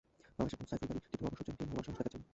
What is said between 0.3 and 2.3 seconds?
বাংলাদেশের কোচ সাইফুল বারী টিটু অবশ্য চ্যাম্পিয়ন হওয়ার সাহস দেখাচ্ছেনও না।